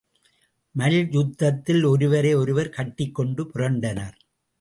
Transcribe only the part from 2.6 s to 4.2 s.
கட்டிக் கொண்டு புரண்டனர்.